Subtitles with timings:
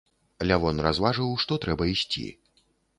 [0.51, 2.29] Лявон разважыў, што трэба ісці.